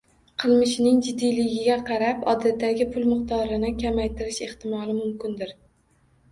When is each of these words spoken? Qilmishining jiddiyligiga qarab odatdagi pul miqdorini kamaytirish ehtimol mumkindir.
Qilmishining 0.43 0.95
jiddiyligiga 1.07 1.75
qarab 1.91 2.25
odatdagi 2.33 2.89
pul 2.97 3.07
miqdorini 3.11 3.73
kamaytirish 3.85 4.43
ehtimol 4.51 4.93
mumkindir. 5.05 5.57